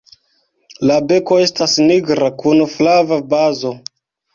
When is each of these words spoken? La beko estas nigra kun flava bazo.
La 0.93 0.97
beko 1.11 1.39
estas 1.43 1.77
nigra 1.93 2.33
kun 2.43 2.67
flava 2.77 3.25
bazo. 3.41 3.81